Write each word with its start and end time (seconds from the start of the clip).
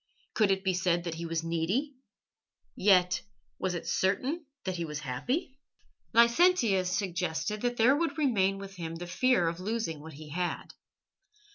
Could 0.33 0.49
it 0.49 0.63
be 0.63 0.73
said 0.73 1.03
that 1.03 1.13
he 1.13 1.27
was 1.27 1.43
needy? 1.43 1.93
Yet 2.75 3.21
was 3.59 3.75
it 3.75 3.85
certain 3.85 4.47
that 4.63 4.77
he 4.77 4.83
was 4.83 5.01
happy? 5.01 5.59
Licentius 6.11 6.91
suggested 6.91 7.61
that 7.61 7.77
there 7.77 7.95
would 7.95 8.17
remain 8.17 8.57
with 8.57 8.77
him 8.77 8.95
the 8.95 9.05
fear 9.05 9.47
of 9.47 9.59
losing 9.59 9.99
what 10.01 10.13
he 10.13 10.29
had. 10.29 10.73